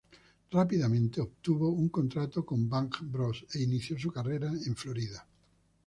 Rápidamente 0.49 1.21
obtuvo 1.21 1.69
un 1.69 1.89
contrato 1.89 2.43
con 2.43 2.67
BangBros 2.67 3.45
e 3.53 3.61
inició 3.61 3.99
su 3.99 4.11
carrera 4.11 4.47
en 4.47 4.75
Florida. 4.75 5.27